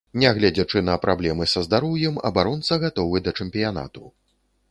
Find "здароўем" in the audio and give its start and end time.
1.67-2.17